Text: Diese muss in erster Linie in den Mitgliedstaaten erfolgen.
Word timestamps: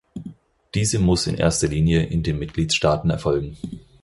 Diese 0.73 0.97
muss 0.97 1.27
in 1.27 1.35
erster 1.35 1.67
Linie 1.67 2.03
in 2.03 2.23
den 2.23 2.39
Mitgliedstaaten 2.39 3.11
erfolgen. 3.11 3.55